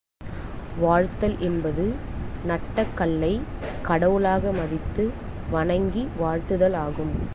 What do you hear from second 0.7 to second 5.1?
வாழ்த்தல் என்பது, நட்ட கல்லைக் கடவுளாக மதித்து